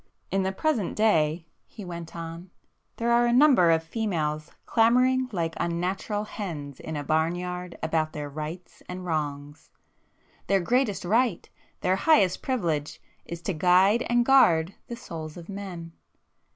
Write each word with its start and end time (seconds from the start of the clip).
"In 0.31 0.41
the 0.41 0.51
present 0.51 0.95
day," 0.95 1.45
he 1.67 1.85
went 1.85 2.15
on—"there 2.15 3.11
are 3.11 3.27
a 3.27 3.31
number 3.31 3.69
of 3.69 3.83
females 3.83 4.49
clamouring 4.65 5.29
like 5.31 5.53
unnatural 5.57 6.23
hens 6.23 6.79
in 6.79 6.95
a 6.97 7.03
barn 7.03 7.35
yard 7.35 7.77
about 7.83 8.11
their 8.11 8.27
'rights' 8.27 8.81
and 8.89 9.05
'wrongs.' 9.05 9.69
Their 10.47 10.59
greatest 10.59 11.05
right, 11.05 11.47
their 11.81 11.97
highest 11.97 12.41
privilege, 12.41 12.99
is 13.25 13.43
to 13.43 13.53
guide 13.53 14.01
and 14.09 14.25
guard 14.25 14.73
the 14.87 14.95
souls 14.95 15.37
of 15.37 15.47
men. 15.49 15.91